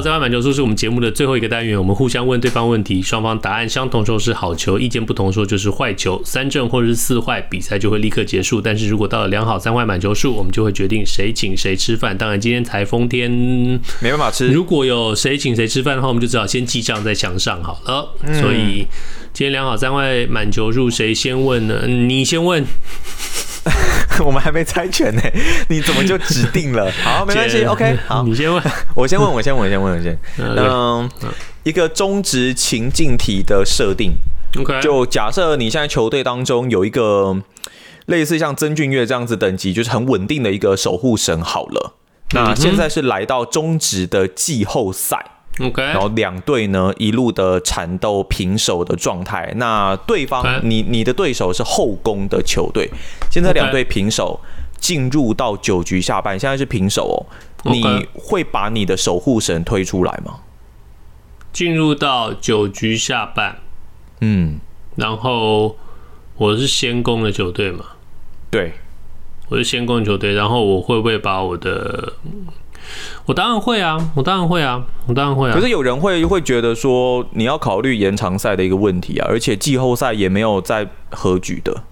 [0.00, 8.60] 三坏满球数是我们节目的最后一个单元，我们互相问对方问题，双方答案相同说是好球，意见不同说就是坏球，三正或者是四坏，比赛就会立刻结束。
[8.60, 12.16] 但是如果到了两好三坏满球数，我们就会决定谁请谁吃饭。
[12.16, 13.30] 当然今天台风天
[14.00, 18.10] 没办法吃，如果有谁请谁吃饭的话，我们就只好先记账在墙上好了。
[18.40, 18.86] 所以
[19.32, 21.86] 今天两好三坏满球数，谁先问呢？
[21.86, 22.64] 你先问。
[24.24, 25.22] 我们还没猜拳呢，
[25.68, 26.90] 你怎么就指定了？
[27.04, 28.62] 好，没关系，OK，好，你先问，
[28.94, 30.18] 我先问，我先问，我先问，我先。
[30.38, 31.08] 嗯，
[31.62, 34.12] 一个中职情境题的设定
[34.58, 37.36] ，OK，就假设你现在球队当中有一个
[38.06, 41.40] 类似像曾俊岳这样子等级，就是很稳定的一个守护神。
[41.42, 41.94] 好了，
[42.32, 45.24] 那现在是来到中职的季后赛。
[45.60, 52.90] OK，然后两队呢一路的缠斗平手的状态，那对方.你你的对手是后攻的球队，
[53.30, 54.40] 现在两队平手
[54.78, 57.18] 进入到九局下半，现在是平手哦。
[57.64, 60.40] 你会把你的守护神推出来吗？
[61.52, 63.58] 进入到九局下半，
[64.20, 64.60] 嗯，
[64.94, 65.76] 然后
[66.36, 67.84] 我是先攻的球队嘛，
[68.48, 68.74] 对，
[69.48, 72.12] 我是先攻球队，然后我会不会把我的
[73.26, 75.54] 我当然会啊，我当然会啊，我当然会啊。
[75.54, 81.84] 可是有人会会觉得说，你要考虑延长赛的一个问题啊，而且季后赛也没有在和局的。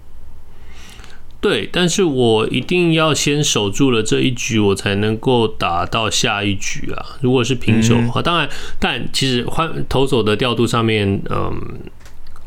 [1.39, 7.05] 对，但是我一定要先守住了这一局，我才能够打到下一局啊。
[7.21, 11.79] 如果是平手的话，当然，但其实换投手的调度上面，嗯。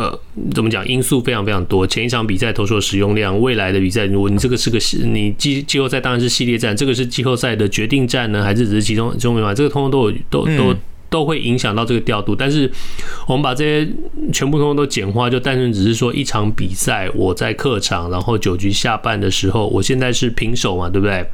[0.00, 0.18] 呃，
[0.54, 0.86] 怎么讲？
[0.88, 1.86] 因素非常非常多。
[1.86, 9.52] 前一场比赛投手使用量，未来的比赛，如果你这个是个你季季后赛当然是系列战，这个是季后赛的决定战呢，还是只是其中中嘛？
[9.52, 10.74] 这个通通都有都都
[11.10, 12.34] 都会影响到这个调度。
[12.34, 12.70] 但是
[13.26, 13.86] 我们把这些
[14.32, 21.26] 全部通通都简化，就单纯只是说一场比赛，我在客场，然后九局下半的时候，我现在是平手嘛，对不对？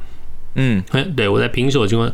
[0.55, 0.83] 嗯，
[1.15, 2.11] 对，我在平手的情况。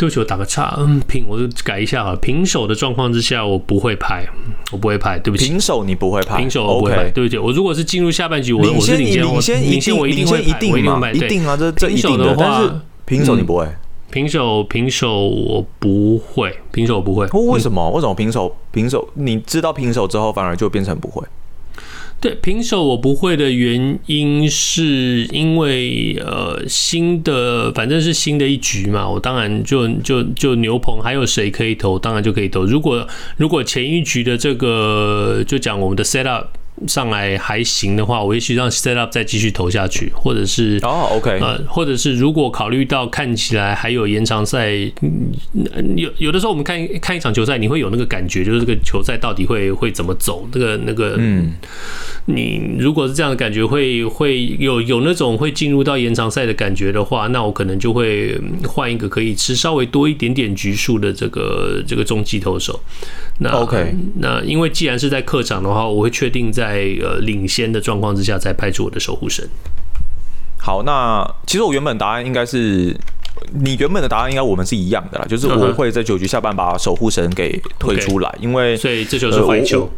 [0.00, 2.16] 对不起，我打个岔，嗯，平我就改一下啊。
[2.22, 4.24] 平手的状况之下，我不会拍，
[4.72, 5.18] 我不会拍。
[5.18, 7.10] 对不起，平手你不会拍，平手我不会拍。
[7.10, 12.34] 对不起，我如果是进入下半局，我我是领先，领先，领先，我一定会，一定嘛，一定啊，这这一定的。
[12.34, 12.72] 但是
[13.04, 13.68] 平手你不会，
[14.10, 17.26] 平手平手我不会，平手我不会。
[17.26, 17.90] 为什么？
[17.90, 19.06] 为什么平手平手？
[19.12, 21.22] 你知道平手之后，反而就变成不会？
[22.20, 32.66] 对，平手我不会的原因是因为呃新的反正是新的一局嘛，我当然就就就牛棚还有谁可以投，当然就可以投。
[32.66, 36.46] 如果如果前一局的这个就讲我们的 set up。
[36.86, 44.70] 上来还行的话，我也许让 set up 再继续投下去，或者是哦、oh，OK，呃，或者是如果考虑到看起来还有延长赛，
[45.02, 45.30] 嗯
[45.96, 51.52] 有有的时候我们看看一场球赛，你会有那个感觉，就是这个球赛到底会会怎么走，那个那个，嗯，
[52.24, 62.80] 你如果是这样的感觉，会会有有那种会进入到延长赛的感觉的话，那我可能就会换一个可以吃稍微多一点点局数的这个这个中继投手。
[63.40, 66.69] 那 OK，那因为既然是在客场的话，我会确定在。
[66.70, 69.48] 在呃领先的状况之下，再派出我的守护神。
[70.56, 72.96] 好，那其实我原本答案应该是
[73.54, 79.88] 你原本的答案，应该我们是一样的啦，就是我会在九局下半把守护神给退出来，因为所以这就是坏球。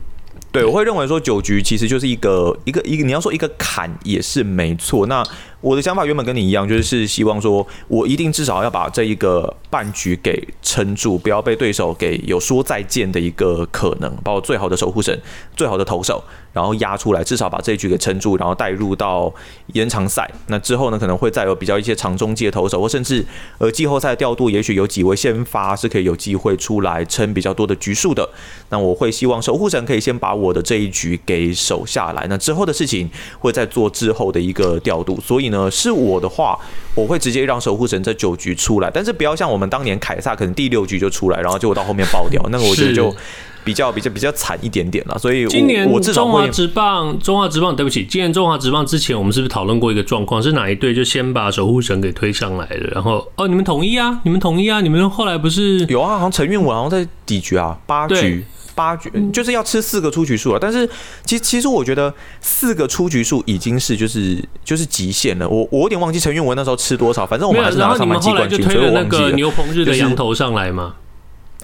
[0.52, 5.06] 对，我会认为说九局其实就是一个一个一个，你要说一个坎也是没错。
[5.06, 5.24] 那
[5.62, 15.18] 我的想法原本跟你一样，就是希望说我一定至少要把这一个半局给撑住，不要被对手给有说再见的一个可能，把我最好的守护神、
[15.56, 16.22] 最好的投手。
[16.52, 19.32] 然后压出来，至少把这一局给撑住，然后带入到
[19.68, 20.30] 延长赛。
[20.48, 23.24] 那之后呢，可能会再有比较一些长中介投手，或甚至
[23.58, 28.28] 呃季后赛调度，也许有几位先发是可以有机会出来撑比较多的局数的。
[28.68, 32.26] 那我会希望守护神可以先把我的这一局给守下来。
[32.28, 35.18] 那之后的事情会再做之后的一个调度。
[35.20, 36.58] 所以呢，是我的话，
[36.94, 43.14] 我会直接让守护神这九局出来，但是不要像我们当年凯撒可能第六局就出来，然后结果到后面爆掉，那个我觉得就。
[43.64, 50.42] 比较比较比较惨一点点了，所以今年我至少中华职棒，中华职棒，对不起，今年中华职棒之前，我们是不是讨论过一个状况？
[50.42, 54.20] 是哪一队就先把守护神给推上来了，然后哦，你们同意啊？
[54.24, 54.80] 你们同意啊？
[54.80, 56.14] 你们后来不是有啊？
[56.14, 57.78] 好像陈韵文好像在几局啊？
[57.86, 58.44] 八局，
[58.74, 60.58] 八局就是要吃四个出局数啊。
[60.60, 60.88] 但是
[61.24, 65.48] 其实其实我觉得四个出局数已经是就是就是极限了。
[65.48, 70.94] 我我有点忘记陈韵文那时候吃多少，反正我们还是拿上蛮几冠军，就推了那个牛棚日的羊头上来嘛。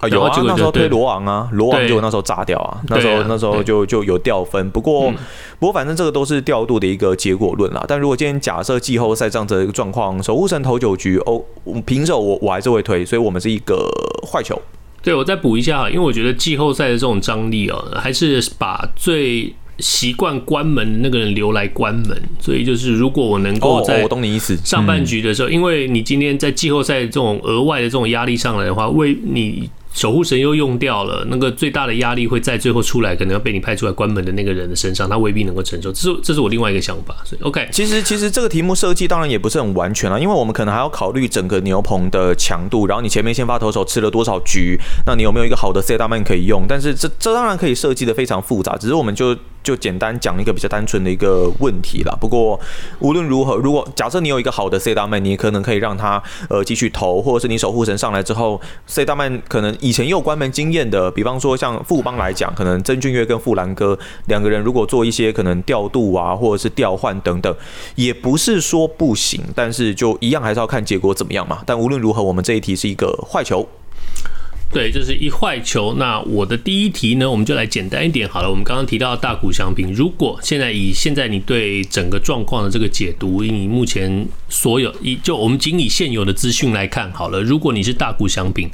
[0.00, 4.70] 啊，有啊，那时候推罗昂啊，罗昂就那时候炸掉啊，那时候那时候就就有掉分。
[4.70, 5.12] 不过
[5.58, 7.84] 不过反正这个都是调度的一个结果论啦。
[7.88, 11.42] 但如果今天假设季后赛这样子的一个状况，守护神投九局哦，
[11.84, 13.88] 平手我我还是会推，所以我们是一个
[14.30, 14.60] 坏球。
[15.02, 19.54] 对，我再补一下，因为我觉得季后赛的这种张力哦，还是把最。
[19.80, 29.70] 习惯关门那个人留来关门，所以就是如果我能够在我懂你意思上半局的时候，因为你今天在季后赛这种额外的这种压力上来的话，为你。
[29.92, 35.92] 守护神又用掉了，那个最大的压力会在最后出来，可能要被你派出来关门的那个人的身上，他未必能够承受。
[35.92, 37.16] 这是这是我另外一个想法。
[37.24, 46.64] 所以，OK，其实其实这个题目设计当然也不是很完全啊，因为我们可能还要考虑整个牛棚的强度，然后你前面先发投手吃了多少局，那你有没有一个好的 setup man 可以用？
[46.68, 52.16] 但是这这当然可以设计的非常复杂，只是我们就就简单讲一个比较单纯的一个问题啦。
[52.20, 52.58] 不过
[53.00, 67.54] 无论如何，如果假设你有一个好的 C 大曼你可能可以让他呃继续投，或者是你守护神上来之后，C 大曼可能以前有关门经验的，比方说像富邦来讲，可能曾俊岳跟富兰哥两个人如果做一些可能调度啊，或者是调换等等，
[67.94, 71.62] 也不是说不行，但是就一样还是要看结果怎么样嘛。
[71.66, 73.68] 但无论如何，我们这一题是一个坏球。
[74.70, 75.94] 对，这是一坏球。
[75.94, 78.50] 那我的第一题呢，我们就来简单一点好了。
[78.50, 88.68] 我们刚刚提到大谷翔平，如果现在以现在你对整个状况的这个解读，以目前所有以就我们仅以现有的资讯来看好了，如果你是大谷翔平，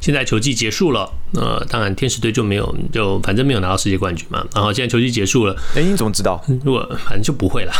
[0.00, 4.46] 现在球季结束了，呃，当然天使队就没有，就反正没有拿到世界冠军嘛。
[4.54, 6.40] 然后现在球季结束了，哎，你怎么知道？
[6.64, 7.72] 如果反正就不会了。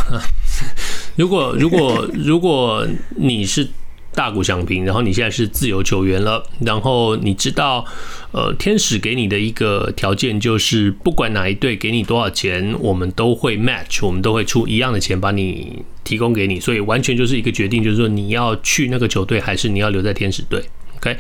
[1.15, 2.85] 如果如果如果
[3.17, 3.69] 你是。
[4.15, 7.85] 大谷翔平，然后你现在是自由球员了，然后你知道，
[8.33, 20.65] 呃，天使给你的一个条件就是，不管哪一队给你多少钱，我们都会 match，我们都会出一样的钱把你提供给你，所以完全就是一个决定，就是说你要去那个球队，还是你要留在天使队
[20.97, 21.17] ？OK，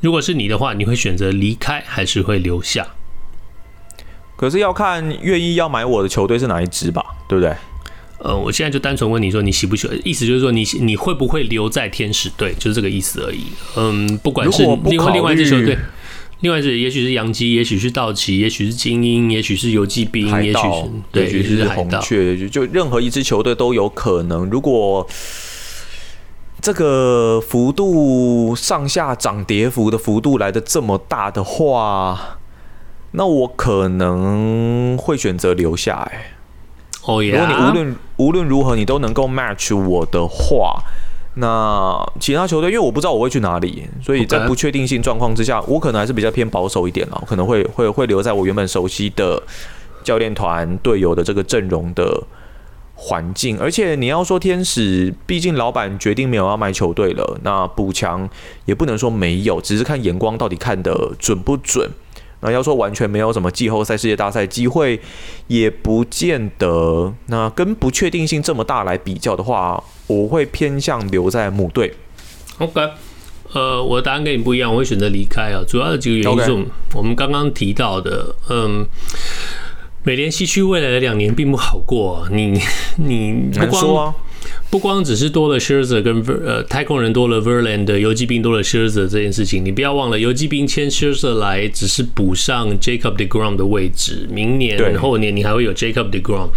[0.00, 2.86] 如果是你的话，你会选择离开还是会留下？
[4.36, 7.54] 可是要看愿意要买我的球队是哪一支吧，对不对？
[8.18, 9.96] 呃，我现在就单纯问你说，你喜不喜欢？
[10.04, 12.52] 意思就是说，你你会不会留在天使队？
[12.58, 13.44] 就是这个意思而已。
[13.76, 15.78] 嗯，不管是另外另外一支球队，
[16.40, 24.50] 另外一支也许是洋基，也许是道奇，也许是精英，也许是游骑兵，也许是对，也许是红雀，就任何一支球队都有可能。
[24.50, 25.06] 如果
[26.60, 32.40] 这个幅度上下涨跌幅的幅度来的这么大的话，
[33.12, 35.98] 那我可能会选择留下。
[36.12, 36.37] 哎。
[37.10, 37.22] Oh?
[37.22, 40.78] 如果你无论无论如何你都能够 match 我的话，
[41.36, 49.42] 那其他球队因为我不知道我会去哪里，所以在不确定性状况之下，我可能还是比较偏保守一点了，可能会会会留在我原本熟悉的
[50.04, 52.22] 教练团队友的这个阵容的
[52.94, 53.58] 环境。
[53.58, 58.28] 而且你要说天使，毕竟老板决定没有要卖球队了，那补强
[58.66, 61.90] 也不能说没有，只是看眼光到底看得准不准。
[62.40, 65.00] 那要说完全没有什么季后赛、世界大赛机会，
[65.48, 67.12] 也不见得。
[67.26, 71.92] 那跟不确定性这么大来比较的话，我会偏向留在母队。
[72.58, 72.80] OK，
[73.52, 75.62] 呃，我的答案跟你不一样，我会选择离开啊。
[75.66, 78.86] 主要的几个原因是我们刚刚提到的，嗯，
[80.04, 82.26] 美联西区未来的两年并不好过。
[82.30, 82.60] 你
[82.96, 84.14] 你不光。
[84.70, 96.48] 不光只是多了 Scherzer 跟呃太空人多了 Verlander，游骑兵多了 Scherzer 这件事情，你不要忘了，游骑兵签 Scherzer 来只是补上 Jacob DeGrom 的位置，明年后年你还会有 Jacob DeGrom，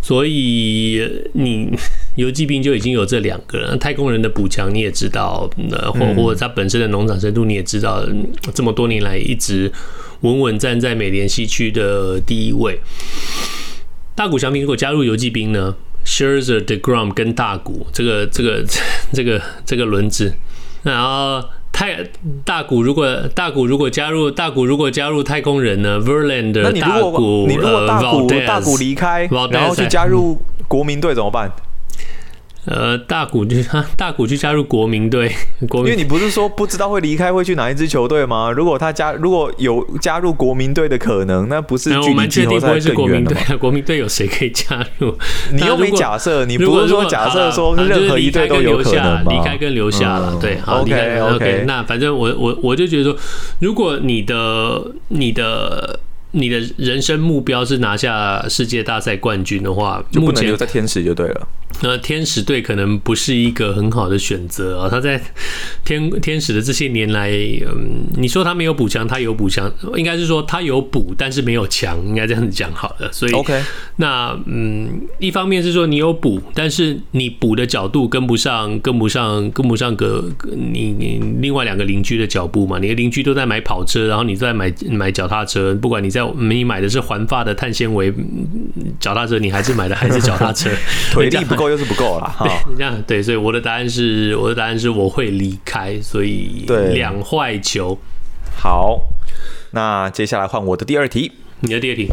[0.00, 1.68] 所以你
[2.16, 8.02] 游骑兵就已经有这两个人，太空人的补强你也知道，呃或或者他本身的农场深度你也知道，
[8.54, 9.70] 这么多年来一直
[10.22, 12.80] 稳稳站在美联西区的第一位。
[14.14, 18.64] 大谷翔平如果加入游骑兵呢？Scherzer、DeGrom 跟大谷，这个这个
[19.12, 20.34] 这个这个轮子，
[20.82, 21.42] 然后
[21.72, 21.98] 太
[22.44, 31.50] 大谷如果大谷如果加入大谷如果加入太空人呢？Verlander，那你如果你如果大谷大谷离开，然后去加入国民队怎么办？
[32.70, 35.34] 呃，大谷就他大谷去加入国民队，
[35.68, 38.48] 国民，因为你不是说不知道会离开会去哪一支球队吗？
[38.50, 43.56] 如果他加如果有加入国民队的可能，那不是距离季后赛更远了吗？
[43.58, 45.12] 国民队有谁可以加入？
[45.52, 49.32] 你又没假设，你不是说假设说任何一队都有可能吗？
[49.32, 51.64] 离开跟留下了，对，好，OK OK。
[51.66, 53.16] 那反正我我我就觉得说，
[53.58, 55.98] 如果你的你的
[56.30, 61.48] 你的人生目标是拿下世界大赛冠军的话，就不能留在天使就对了。
[61.82, 64.88] 那天使队可能不是一个很好的选择啊。
[64.88, 65.20] 他在
[65.84, 73.10] 天天使的这些年来，嗯，你说他没有补强，他有补强，应该是说他有补，但是没有强，应该这样子讲好了。
[73.12, 73.62] 所以，OK，
[73.96, 82.78] 那嗯，一方面是说你有补，但是你补的角度跟不上，跟不上，跟不上个你你另外两个邻居的脚步嘛。
[82.78, 88.12] 你的邻居都在买跑车，然后你在买买脚踏车，不管你在你买的是环发的碳纤维
[88.98, 90.70] 脚踏车，你还是买的还是脚踏车，
[91.12, 91.70] 腿力不够。
[91.70, 97.98] 又是不够了 哈，这样对，所以我的答案是，我的答案是我会离开，所以两坏球。
[98.56, 99.00] 好，
[99.72, 102.08] 那接下来换我的第二题，你的第二题，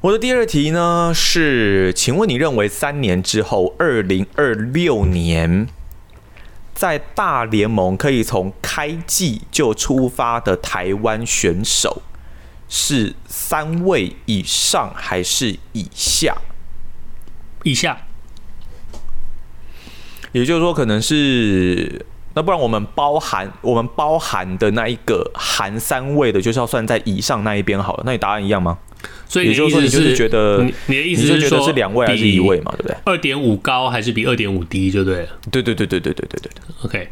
[0.00, 5.68] 我的第二题呢是，请问你认为三年之后，二零二六年，
[6.74, 12.02] 在大联盟可以从开季就出发的台湾选手
[12.68, 16.36] 是三位以上还是以下？
[17.62, 18.05] 以下。
[20.40, 28.02] 也就是说，可能是那不然我们包含我们包含的那一个含三位的，就是要算在以上那一边好了。
[28.04, 28.76] 那你答案一样吗？
[29.26, 32.70] 所以也就是说，你就是觉得你的意思是觉得是两位还是一位嘛？
[32.72, 32.96] 对不对？
[33.04, 35.28] 二点五高还是比二点五低就对了。
[35.50, 36.50] 对对对对对对对对。
[36.82, 37.08] OK，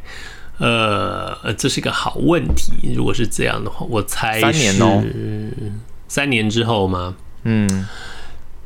[0.58, 2.92] 呃，这是一个好问题。
[2.94, 5.02] 如果是这样的话，我猜三年哦，
[6.08, 7.16] 三年之后吗？
[7.44, 7.86] 嗯，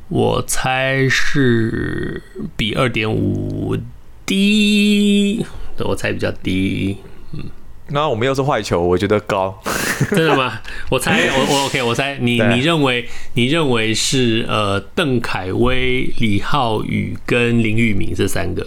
[0.08, 2.20] 我猜是
[2.56, 3.76] 比二点五。
[4.28, 5.44] 低，
[5.78, 6.98] 我猜比较低。
[7.32, 7.42] 嗯，
[7.88, 9.58] 那我们又是坏球，我觉得高。
[10.10, 10.60] 真的吗？
[10.90, 18.64] 我猜，我我 OK，我猜你你认为你认为是呃邓凯威、李浩宇跟林玉明这三个？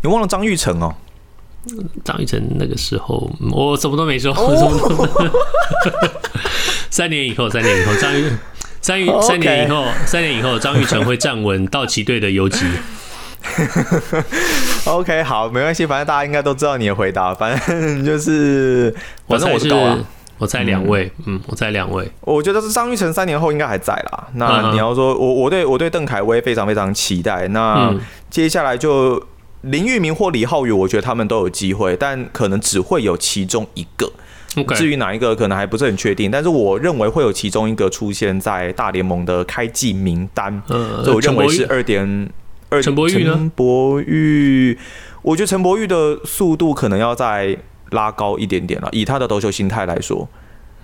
[0.00, 0.92] 你忘了张玉成哦？
[2.02, 5.40] 张玉成那个时候我什么都没说，我什么都没说。
[6.90, 8.24] 三年以后，三年以后，张玉
[8.80, 12.66] 三育三年以后，三年以后，张玉成会站稳道奇队的游击。
[14.86, 17.34] OK，好，没关系，反正大家应该都知道你的回答。
[17.34, 18.94] 反正就是，
[19.26, 19.98] 反正我是高啊，
[20.38, 22.10] 我在两位，嗯，我在两位。
[22.20, 24.28] 我觉得是张玉成三年后应该还在啦。
[24.34, 27.46] 那你要说，我我对我对邓凯威非常非常期待。
[27.48, 27.94] 那
[28.30, 29.22] 接下来就
[29.62, 34.10] 林玉明或李浩宇，我觉得他们都有机会，但可能只会有其中一个。
[34.74, 36.30] 至于哪一个，可能还不是很确定。
[36.30, 40.62] 但是我认为会有其中一个出现在大联盟的开季名单。
[40.68, 42.30] 嗯，所以我认为是二点。
[42.80, 43.32] 陈柏宇呢？
[43.32, 44.78] 陈柏宇，
[45.22, 47.56] 我觉得陈柏宇的速度可能要再
[47.90, 48.88] 拉高一点点了。
[48.92, 50.28] 以他的投球心态来说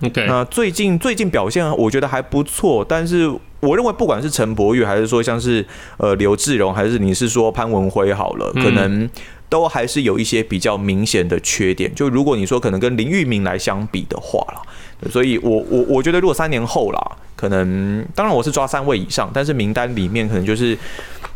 [0.03, 0.25] ，OK。
[0.27, 3.27] 那最近最近表现我觉得还不错，但是
[3.61, 5.65] 我认为不管是陈柏宇，还是说像是
[5.97, 9.09] 呃刘志荣，还是你是说潘文辉好了，可能
[9.47, 11.93] 都还是有一些比较明显的缺点。
[11.95, 20.77] 就如果你说可能跟林玉明来相比的话了，所以我我我觉得如果三年后啦，可能当然我是抓三位以上，但是名单里面可能就是。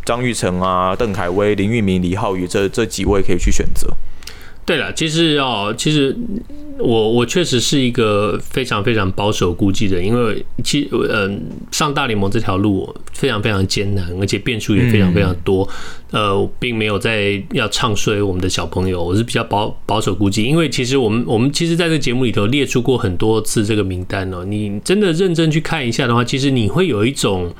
[0.06, 3.88] 张玉成啊，邓凯威、林玉明、李浩宇，这这几位可以去选择。
[4.66, 6.16] 对了，其实哦，其实
[6.80, 15.68] 我我确实是一个非常非常保守估计的，因为其实嗯，上大联盟这条路非常非常艰难，而且变数也非常非常多。
[16.12, 27.51] 呃，并没有在要唱衰我们的小朋友，我是比较保保守估计，因为其实我们我们其实在这个节目里头列出过很多次这个名单哦，你真的认真去看一下的话，其实你会有一种。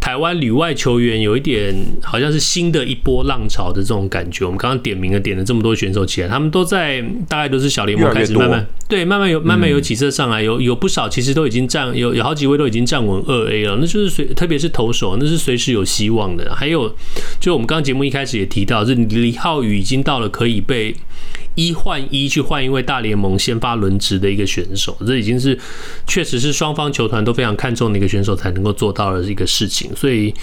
[0.00, 1.72] 台湾旅外球员有一点
[2.02, 4.44] 好像是新的一波浪潮的这种感觉。
[4.44, 16.54] 我们刚刚点名了，点了这么多选手起来，他们都在大概都是小联盟开始慢慢对，慢慢有慢慢有起色上来，有有不少其实都已经站有有好几位都已经站稳二 A 了，那就是随特别是投手，那是随时有希望的。
[16.54, 16.94] 还有
[17.40, 20.94] 就我们刚刚节目一开始也提到，是李浩宇已经到了可以被
[21.54, 25.58] 一换一去换一位大联盟先发轮值的一个选手，这已经是
[26.06, 29.90] 确实是双方球团都非常看重的一个选手才能够做到的一个事情。
[29.96, 30.34] 所以，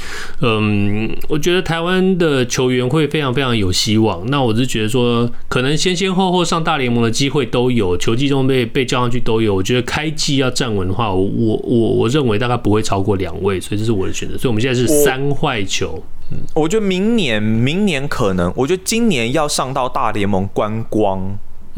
[0.42, 4.24] 嗯，我觉得台湾的球员会非常非常有希望。
[4.32, 9.56] 那我是觉得说，可能先先后后上大联盟的机会都有，球季中被被叫上去都有。
[9.56, 14.38] 我觉得开季要站稳的话，我我我我认为大概不会超过两位，所以这是我的选择。
[14.38, 16.02] 所以我们现在是三坏球。
[16.32, 21.38] 嗯，我觉得明年明年可能，我觉得今年要上到大联盟观光，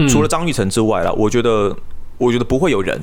[0.09, 1.75] 除了张玉成之外了，我觉得
[2.17, 2.99] 我觉得不会有人。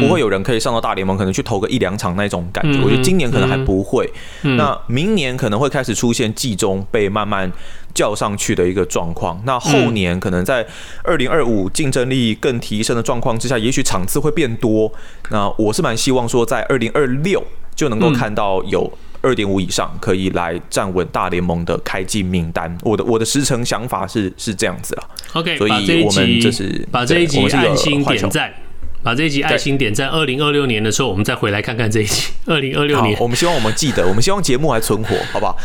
[0.00, 2.80] 不会有人可以上到大联盟，可能去投个一两场那种感觉。
[2.82, 7.48] 我觉得今年可能还不会，那明年可能会开始出现季中被慢慢
[7.98, 9.42] 叫上去的一个状况。
[9.44, 10.64] 那后年可能在
[11.02, 14.92] 二零二五竞争力更提升的状况之下，也许场次会变多。
[15.30, 17.42] 那我是蛮希望说，在二零二六
[17.74, 18.88] 就能够看到有
[19.20, 22.78] 二点五以上可以来站稳大联盟的开季名单。
[22.82, 25.02] 我的我的时程想法是是这样子了。
[25.32, 28.54] OK，所以我们这是把这一集按心点赞。
[29.02, 32.28] 把这一集爱心点在二零二六年的时候，我们再回来看看这一集。
[32.46, 35.56] 二零二六年，我们希望我们记得，我们希望节目还存活，好不好？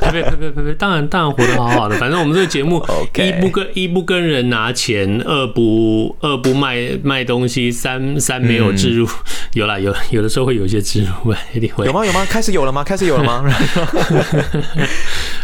[0.00, 0.74] 呸呸呸呸呸！
[0.78, 9.10] 当然当然活得好好的，反正我们这个节目.一不跟一不跟人拿钱，二不二不卖卖东西，三三没有置入，嗯、
[9.54, 12.24] 有啦有有的时候会有一些置入，一定会有吗有吗？
[12.28, 12.82] 开始有了吗？
[12.82, 13.44] 开始有了吗？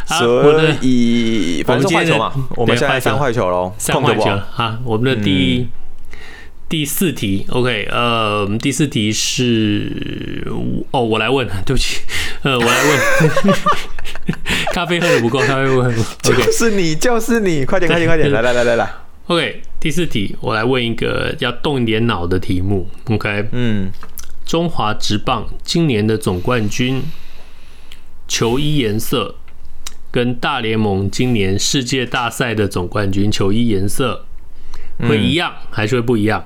[0.07, 4.79] 所以反正坏球嘛，我们现在三坏球喽，三坏球啊！
[4.85, 5.61] 我们的第一。
[5.61, 5.69] 嗯
[6.73, 10.43] 第四题，OK，呃，第四题是
[10.91, 12.01] 哦，我来问， 对不起，
[12.41, 13.55] 呃，我来问，
[14.73, 18.91] 咖啡喝的不够，咖啡喝不够，就是你，就是你，快点，快点，快点，来来来来来
[19.27, 23.91] ，OK，第四题，我来问一个要动一点脑的题目，OK，嗯，
[24.47, 27.03] 中华职棒今年的总冠军
[28.27, 29.35] 球衣颜色
[30.11, 34.25] 跟大联盟今年世界大赛的总冠军球衣颜色。
[35.01, 36.45] 会一样还是会不一样？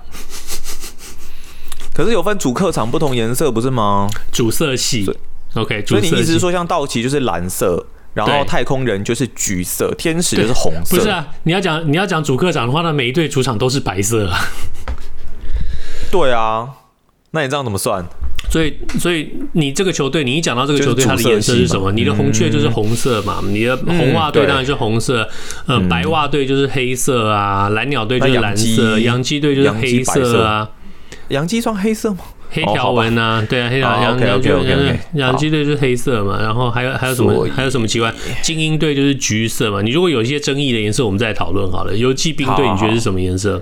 [1.94, 4.06] 可是有分主客场不同颜色不是吗？
[4.30, 5.10] 主色系
[5.54, 5.82] ，OK。
[5.86, 10.96] 所以你意思是说，像道奇就是蓝色，然后太空人就是橘色，天使就是红色？
[10.96, 14.38] 不是啊，你要讲你要讲主客场的话，那每一队主场都是白色啊。
[16.10, 16.68] 对啊，
[17.30, 18.04] 那你这样怎么算？
[18.48, 21.92] 所以，所以你这个球队，你一讲到这个球队，它的颜色是什么？
[21.92, 25.28] 你的红雀就是红色嘛，你的红袜队当然是红色，
[25.66, 30.70] 呃，白袜队就是黑色啊，蓝鸟队就是蓝色，洋基队就是黑色啊。
[31.28, 32.18] 洋基穿黑色吗？
[32.48, 34.48] 黑条纹啊，对啊，黑条洋洋基
[35.14, 36.40] 洋基队就是黑色嘛。
[36.40, 37.48] 然后还有还有什么？
[37.54, 38.14] 还有什么奇怪？
[38.42, 39.82] 精英队就是橘色嘛。
[39.82, 41.96] 你如果有一些争议的颜色，我们再讨论好了。
[41.96, 43.60] 游骑兵队你觉得是什么颜色？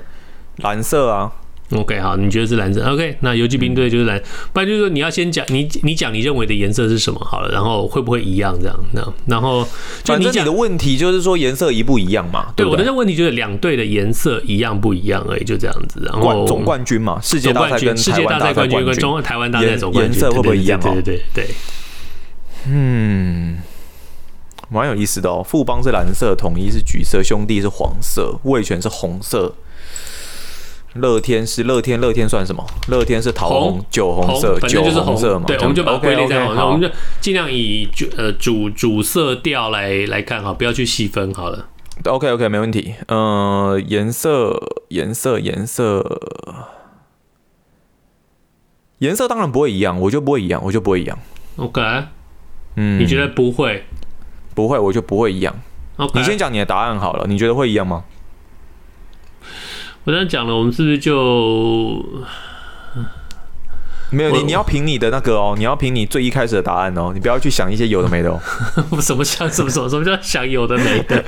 [0.58, 1.32] 蓝色啊。
[1.74, 4.20] OK，好，你觉得是蓝色？OK，那游击兵队就是蓝，
[4.52, 8.76] 不然就是说你要先讲你你讲你认为的颜色是什么好了，然后会不会一样这样？
[8.92, 9.66] 那然后
[10.02, 12.52] 就你讲的问题就是说颜色一不一样嘛？
[12.54, 16.00] 对，我的这个问题就是两队的颜色一样不一样而已，就这样子。
[16.04, 20.80] 然后总冠军嘛，世界大赛跟世界大赛冠军跟中台湾大赛总冠军颜色会不会一样？
[20.80, 21.46] 对对对对，
[22.68, 23.58] 嗯，
[24.70, 25.42] 蛮有意思的哦。
[25.42, 29.54] 富邦是蓝色，统一是橘色，兄弟是黄色，味全是红色。
[30.94, 32.64] 乐天是乐天，乐天算什么？
[32.88, 35.44] 乐天是桃红酒红色，酒红色嘛？
[35.46, 36.88] 对，我们就把它归类在红色，我们就
[37.20, 41.68] 尽量以主呃主主色调来来看哈，不要去细分好了。
[42.04, 42.94] OK OK，没问题。
[43.08, 46.20] 呃，颜色颜色颜色
[48.98, 51.18] 颜色当然不会一样，我就不会一样，我就不会一样。
[51.56, 51.80] OK，
[52.76, 53.84] 嗯，你觉得不会？
[54.54, 55.54] 不会，我就不会一样。
[55.96, 58.04] OK，你先讲你的答案好了，你觉得会一样吗？
[60.04, 62.04] 我刚才讲了，我们是不是就
[64.10, 64.42] 没有你？
[64.44, 68.38] 你要凭你的那个哦，你要凭你最一开始的答案哦，你不要去想一些有的没的哦。
[68.90, 69.88] 我 什么想什么什么？
[69.88, 71.24] 什么叫想有的没的？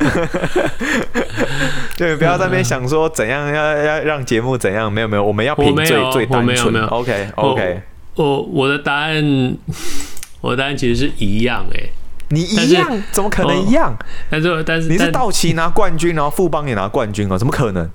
[1.96, 4.92] 对，不要在那边想说怎样要要让节目怎样？
[4.92, 6.70] 没有没有，我们要凭最最单纯。
[6.72, 7.82] 没有 OK OK，
[8.16, 9.56] 我我的答案，
[10.42, 11.88] 我的答案其实是一样哎。
[12.28, 13.02] 你一样？
[13.10, 13.96] 怎么可能一样？
[14.28, 17.88] 但是但是你是道奇拿冠军，然后富邦也拿冠军哦，怎么可能？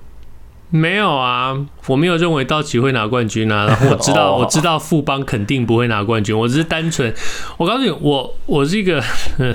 [0.72, 1.54] 没有啊，
[1.86, 3.66] 我没有认为道奇会拿冠军啊。
[3.66, 6.36] 然后我知道， 我知道富邦肯定不会拿冠军。
[6.36, 7.12] 我只是单纯，
[7.58, 9.02] 我告诉你，我我是一个，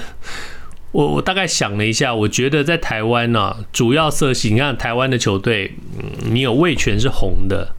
[0.93, 7.73] 我我大概想了一下，我觉得在台湾呢、啊，主要色系，你看台湾的球队，嗯，你有味全是红的，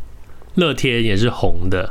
[0.56, 1.88] 乐天也是红的。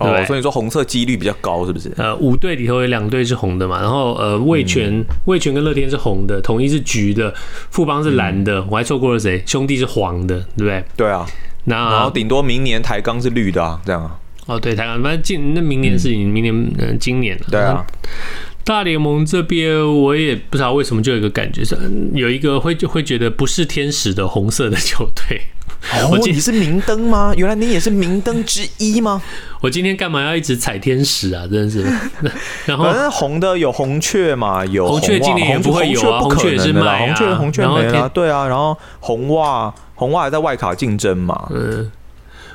[0.00, 1.92] 哦，所以说红色几率比较高，是不是？
[1.96, 7.32] 呃，五队里头有两队是红的嘛，然后呃，味全、味全跟乐天是红的，统一是橘的，
[7.70, 9.42] 富邦是蓝的，我还错过了谁？
[9.46, 10.84] 兄弟是黄的，对不对？
[10.96, 11.26] 对啊，
[11.64, 14.18] 那然后顶多明年台钢是绿的啊，这样啊。
[14.46, 17.84] 哦，对，台钢，反正今那明年是明年，嗯，今年对啊。
[18.62, 21.76] 大联盟这边我也不知道为什么就有一个感觉是，
[22.14, 25.40] 有一个会就会觉得不是天使的红色的球队。
[25.92, 27.32] 哦，你是明灯吗？
[27.36, 29.20] 原来你也是明灯之一吗？
[29.60, 31.46] 我今天干嘛要一直踩天使啊？
[31.50, 31.82] 真的是。
[32.64, 38.46] 然后，反正红的有红雀嘛，有红雀今年也不会有啊，红雀也是卖啊，红雀红雀没了，对啊。
[38.46, 41.48] 然后红袜红袜还在外卡竞争嘛。
[41.50, 41.90] 嗯。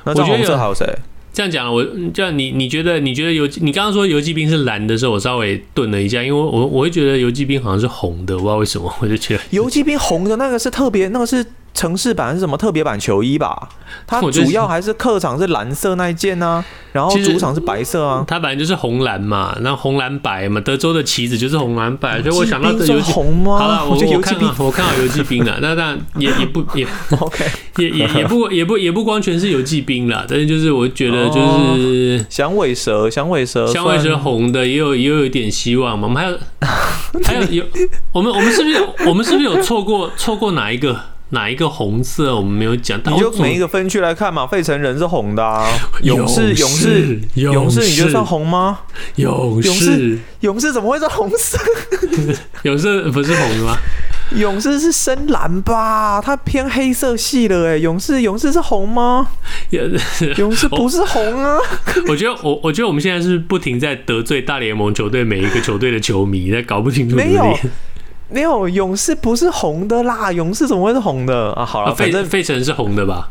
[0.04, 0.86] 那这红色还有谁？
[1.32, 11.44] 这样讲了，我这样你你觉得你觉得游你刚刚说游骑兵是蓝的时候，我稍微顿了一下，因为我我会觉得游骑兵好像是红的，我不知道为什么，我就觉得游骑兵红的那个是特别，那个是。
[11.76, 13.68] 城市版是什么特别版球衣吧？
[14.06, 18.24] 它主要还是客场是蓝色那一件呢、啊，然后主场是白色啊。
[18.26, 23.58] 它本来就是红蓝嘛，然后红蓝白嘛，德州的旗子就是红蓝白，所以我想到的游骑红吗？
[23.58, 26.86] 好了，我我看到我看到游骑兵了，那当然也也不也
[27.20, 27.44] OK，
[27.76, 31.40] 也也也不也不也不光全是游骑兵了，但是就是我觉得就
[31.76, 36.08] 是响尾蛇，响尾蛇，响尾蛇红的也有也有一点希望嘛。
[36.08, 36.38] 我们还有
[37.24, 37.64] 还有有
[38.12, 40.98] 我们我们是不是有我们是不是有错过错过哪一个？
[41.30, 42.36] 哪一个红色？
[42.36, 43.00] 我们没有讲。
[43.06, 44.46] 你就每一个分区来看嘛。
[44.46, 45.66] 费城人是红的啊，
[46.02, 48.80] 勇士勇士勇士，你觉得算红吗？
[49.16, 51.58] 勇士勇士怎么会是红色？
[52.62, 53.76] 勇士不是红的吗？
[54.34, 56.20] 勇士是深蓝吧？
[56.20, 57.76] 它偏黑色系的哎。
[57.76, 59.28] 勇士勇士是红吗？
[60.36, 61.58] 勇士不是红啊。
[62.08, 67.14] 我觉得我我觉得我们现在是不停在得罪大联盟球队每一个球队的球迷，在搞不清楚。
[67.16, 67.56] 没有。
[68.28, 71.64] 没有，勇士不是红的啦，勇士怎么会是红的啊？
[71.64, 73.28] 好了，反正费城是红的吧？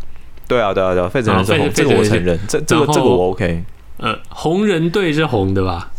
[0.47, 3.63] 对啊，对啊，对啊，费城是红，这个我承认，这这个这个我 OK。
[3.97, 5.91] 呃，红人队是红的吧？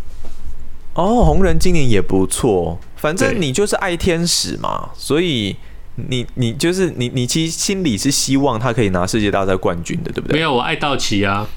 [0.94, 5.56] 哦，红人今年也不错，反正你就是爱天使嘛，所以
[5.96, 10.37] 你你就是你你其实心里是希望他可以拿世界大赛冠军的，对不对？
[10.37, 11.46] 没有，我爱道奇啊。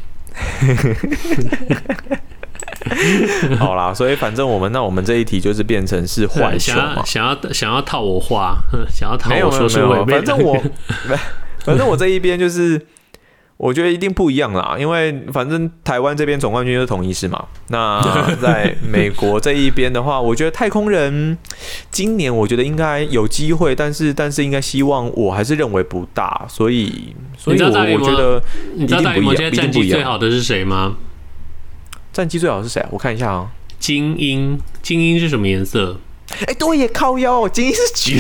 [3.60, 8.58] 好啦，所以反正我们那我们这一题就是变成是坏球嘛，想要想要套我话，
[8.90, 10.62] 想要套我说说，反正我
[11.66, 12.80] 反正我这一边就是
[13.58, 17.44] 我觉得一定不一样啦，因为反正台湾这边总冠军就是统一狮嘛。
[17.68, 18.02] 那
[18.42, 21.38] 在美国这一边的话，我觉得太空人
[21.92, 28.42] 今年我觉得应该有机会，但是但是应该希望我还是认为不大，所以所以我我觉得
[28.76, 30.96] 你知道大联盟现在战绩最好的是谁吗？
[32.12, 32.90] 战绩最好是谁啊？
[32.92, 36.00] 我看一下啊，精英，精英是什么颜色？
[36.46, 38.20] 哎，对耶，靠腰，精英是橘。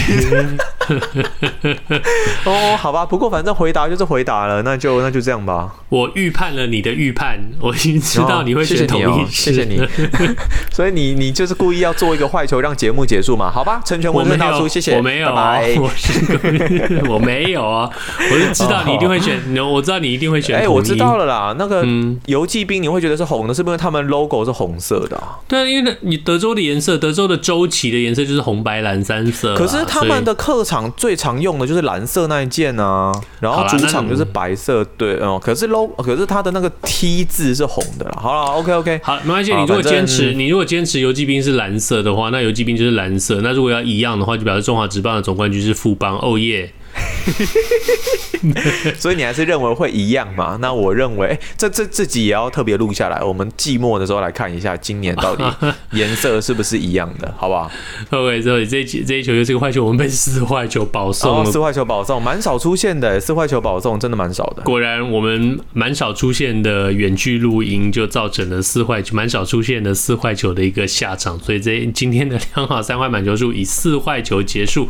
[2.46, 5.76] 哦，好吧，不过反正回答就是回答了，那就那就这样吧。
[5.90, 9.82] 我预判了你的预判，我已经知道你会选同一狮，谢谢你。
[10.72, 13.50] 所以你你就是故意要做一个坏球，让节目结束嘛？
[13.52, 14.96] 好吧，成全我们大叔，谢谢。
[14.98, 17.90] 我没有，我是 我没有啊，
[18.32, 19.40] 我是知道你一定会选，
[19.72, 20.60] 我知道你一定会选。
[20.60, 21.84] 哎，我知道了啦，那个
[22.28, 25.22] 游骑兵你会觉得是红的，是不是他们 logo 是红色的？
[25.48, 29.56] 对啊，因为你德州的颜色，德州的州旗的颜色就是红白蓝三色。
[29.56, 34.86] 可是他们的客场最常用的就是蓝色那一件啊，然后主场就是白色。
[34.98, 38.12] 对哦，可是 logo，可是它的那个 T 字是红的。
[38.22, 39.54] 好了，OK OK，好，没关系。
[39.56, 43.40] 你如果坚持，你如果坚持游击兵是蓝色的话，那游击兵就是蓝色。
[43.42, 46.20] 那如果要一样的话，就表示中华职棒的总冠军是富邦。
[46.20, 46.72] 哦耶！
[48.98, 50.58] 所以你还是认为会一样嘛？
[50.62, 53.22] 那我认为，欸、这这自己也要特别录下来。
[53.22, 55.44] 我们季末的时候来看一下，今年到底
[55.92, 57.70] 颜色是不是一样的，好不好
[58.10, 63.20] ？OK，所以这一这一球就是个坏球，我们被四坏球保送，四坏球保送，蛮少出现的。
[63.20, 64.64] 四坏球保送真的蛮少的。
[64.64, 71.38] 果然，我们蛮少出现的远距录音，就造成了四坏球，蛮少出现的四坏球的一个下场。
[71.40, 74.88] 所以这今天的两好三坏满球数以四坏球结束。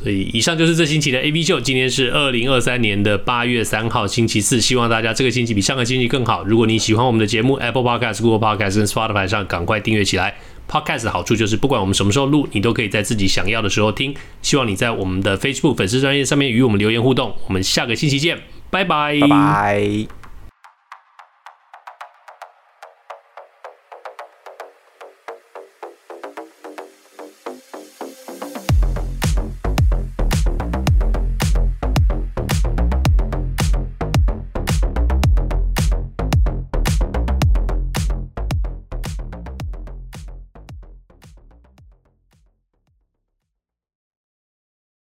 [0.00, 1.60] 所以，以上就是这星期的 AV 秀。
[1.60, 4.60] 今天是二零二三年的八月三号，星期四。
[4.60, 6.44] 希望大家这个星期比上个星期更好。
[6.44, 10.36] 如果你喜欢我们的节目，Apple Podcast、Google Podcast 跟 Spotify 上赶快订阅起来。
[10.70, 14.14] Podcast 的好处就是，不管我们什么时候录，你都可以在自己想要的时候听。
[14.40, 17.34] 希望你在我们的 Facebook 粉丝专页上面与我们留言互动。
[17.48, 18.38] 我们下个星期见，
[18.70, 20.17] 拜拜，拜拜。